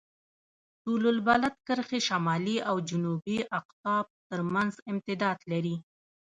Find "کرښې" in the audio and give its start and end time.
1.67-1.99